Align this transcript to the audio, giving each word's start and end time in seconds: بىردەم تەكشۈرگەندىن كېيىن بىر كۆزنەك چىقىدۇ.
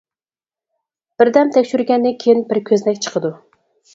بىردەم 1.21 1.51
تەكشۈرگەندىن 1.57 2.17
كېيىن 2.23 2.43
بىر 2.53 2.61
كۆزنەك 2.71 3.01
چىقىدۇ. 3.07 3.31